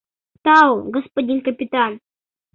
—Тау, 0.43 0.71
господин 0.95 1.39
капитан. 1.47 1.91